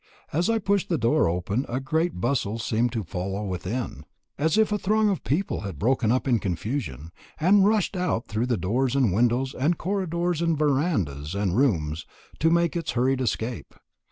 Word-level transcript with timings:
As 0.33 0.49
I 0.49 0.57
pushed 0.57 0.89
the 0.89 0.97
door 0.97 1.29
open 1.29 1.63
a 1.69 1.79
great 1.79 2.19
bustle 2.19 2.57
seemed 2.57 2.91
to 2.93 3.03
follow 3.03 3.43
within, 3.45 4.03
as 4.35 4.57
if 4.57 4.71
a 4.71 4.79
throng 4.79 5.09
of 5.09 5.23
people 5.23 5.61
had 5.61 5.77
broken 5.77 6.11
up 6.11 6.27
in 6.27 6.39
confusion, 6.39 7.11
and 7.39 7.67
rushed 7.67 7.95
out 7.95 8.25
through 8.25 8.47
the 8.47 8.57
doors 8.57 8.95
and 8.95 9.13
windows 9.13 9.53
and 9.53 9.77
corridors 9.77 10.41
and 10.41 10.57
verandas 10.57 11.35
and 11.35 11.55
rooms, 11.55 12.07
to 12.39 12.49
make 12.49 12.75
its 12.75 12.93
hurried 12.93 13.21
escape. 13.21 13.75